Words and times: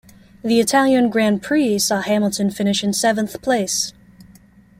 The 0.43 0.59
Italian 0.59 1.11
Grand 1.11 1.43
Prix 1.43 1.77
saw 1.77 2.01
Hamilton 2.01 2.49
finish 2.49 2.83
in 2.83 2.91
seventh 2.91 3.39
place. 3.43 3.93